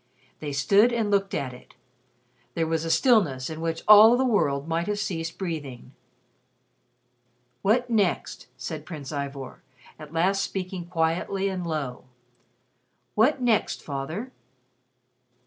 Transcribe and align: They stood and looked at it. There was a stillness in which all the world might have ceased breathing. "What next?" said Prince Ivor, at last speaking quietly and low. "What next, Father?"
They 0.39 0.51
stood 0.51 0.91
and 0.91 1.11
looked 1.11 1.35
at 1.35 1.53
it. 1.53 1.75
There 2.55 2.65
was 2.65 2.85
a 2.85 2.89
stillness 2.89 3.51
in 3.51 3.61
which 3.61 3.83
all 3.87 4.17
the 4.17 4.25
world 4.25 4.67
might 4.67 4.87
have 4.87 4.97
ceased 4.97 5.37
breathing. 5.37 5.91
"What 7.61 7.87
next?" 7.87 8.47
said 8.57 8.83
Prince 8.87 9.11
Ivor, 9.11 9.61
at 9.99 10.11
last 10.11 10.41
speaking 10.43 10.87
quietly 10.87 11.49
and 11.49 11.67
low. 11.67 12.05
"What 13.13 13.43
next, 13.43 13.83
Father?" 13.83 14.31